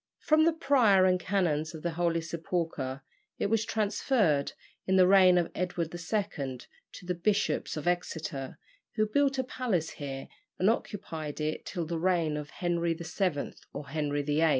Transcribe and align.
From 0.17 0.45
the 0.45 0.53
Prior 0.53 1.05
and 1.05 1.19
Canons 1.19 1.75
of 1.75 1.83
the 1.83 1.91
Holy 1.91 2.21
Sepulchre 2.21 3.03
it 3.37 3.51
was 3.51 3.63
transferred, 3.63 4.53
in 4.87 4.95
the 4.95 5.05
reign 5.05 5.37
of 5.37 5.51
Edward 5.53 5.93
II. 5.93 6.59
to 6.93 7.05
the 7.05 7.13
Bishops 7.13 7.77
of 7.77 7.87
Exeter, 7.87 8.57
who 8.95 9.05
built 9.05 9.37
a 9.37 9.43
palace 9.43 9.91
here 9.91 10.27
and 10.57 10.71
occupied 10.71 11.39
it 11.39 11.67
till 11.67 11.85
the 11.85 11.99
reign 11.99 12.35
of 12.35 12.49
Henry 12.49 12.95
VII. 12.95 13.53
or 13.73 13.89
Henry 13.89 14.23
VIII. 14.23 14.49